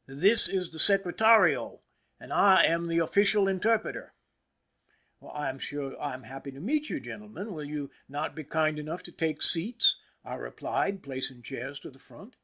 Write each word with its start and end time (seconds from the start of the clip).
"This 0.22 0.48
is 0.48 0.70
the 0.70 0.78
secretariat 0.78 1.80
and 2.18 2.32
I 2.32 2.64
am 2.64 2.86
the 2.86 2.96
official 2.96 3.46
inter 3.46 3.76
preter." 3.78 4.14
"I 5.20 5.50
am 5.50 5.58
sure 5.58 6.00
I 6.00 6.14
am 6.14 6.22
happy 6.22 6.50
to 6.52 6.60
meet 6.60 6.88
you, 6.88 6.98
gentlemen. 6.98 7.52
Will 7.52 7.66
you 7.66 7.90
not 8.08 8.34
be 8.34 8.42
kind 8.44 8.78
enough 8.78 9.02
to 9.02 9.12
take 9.12 9.42
seats?" 9.42 9.96
I 10.24 10.36
replied, 10.36 11.02
placing 11.02 11.42
chairs 11.42 11.78
to 11.80 11.90
the 11.90 11.98
front. 11.98 12.36